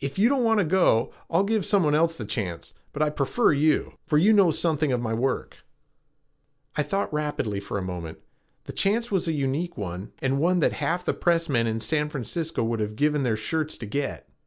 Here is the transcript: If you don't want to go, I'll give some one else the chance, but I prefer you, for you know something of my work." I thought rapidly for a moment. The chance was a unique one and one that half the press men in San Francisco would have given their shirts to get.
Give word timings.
If 0.00 0.18
you 0.18 0.30
don't 0.30 0.42
want 0.42 0.58
to 0.58 0.64
go, 0.64 1.12
I'll 1.28 1.44
give 1.44 1.66
some 1.66 1.84
one 1.84 1.94
else 1.94 2.16
the 2.16 2.24
chance, 2.24 2.72
but 2.94 3.02
I 3.02 3.10
prefer 3.10 3.52
you, 3.52 3.98
for 4.06 4.16
you 4.16 4.32
know 4.32 4.50
something 4.50 4.90
of 4.90 5.02
my 5.02 5.12
work." 5.12 5.58
I 6.78 6.82
thought 6.82 7.12
rapidly 7.12 7.60
for 7.60 7.76
a 7.76 7.82
moment. 7.82 8.20
The 8.64 8.72
chance 8.72 9.12
was 9.12 9.28
a 9.28 9.34
unique 9.34 9.76
one 9.76 10.12
and 10.20 10.38
one 10.40 10.60
that 10.60 10.72
half 10.72 11.04
the 11.04 11.12
press 11.12 11.50
men 11.50 11.66
in 11.66 11.82
San 11.82 12.08
Francisco 12.08 12.64
would 12.64 12.80
have 12.80 12.96
given 12.96 13.22
their 13.22 13.36
shirts 13.36 13.76
to 13.76 13.84
get. 13.84 14.26